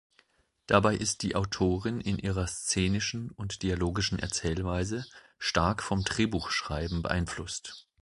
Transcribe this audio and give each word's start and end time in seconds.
Dabei 0.65 0.95
ist 0.95 1.21
die 1.21 1.35
Autorin 1.35 2.01
in 2.01 2.17
ihrer 2.17 2.47
szenischen 2.47 3.29
und 3.29 3.61
dialogischen 3.61 4.17
Erzählweise 4.17 5.05
stark 5.37 5.83
vom 5.83 6.03
Drehbuchschreiben 6.03 7.03
beeinflusst. 7.03 7.87